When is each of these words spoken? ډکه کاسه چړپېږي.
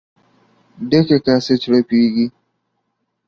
ډکه 0.89 1.17
کاسه 1.25 1.53
چړپېږي. 1.61 2.25